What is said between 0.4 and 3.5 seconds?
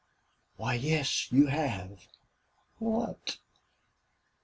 "Why, yes, you have." "What?"